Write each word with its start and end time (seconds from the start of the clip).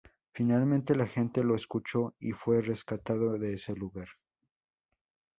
Finalmente 0.33 0.95
la 0.95 1.05
gente 1.05 1.43
lo 1.43 1.55
escuchó 1.55 2.15
y 2.19 2.31
fue 2.31 2.59
rescatado 2.63 3.33
de 3.37 3.53
ese 3.53 3.75
lugar. 3.75 4.07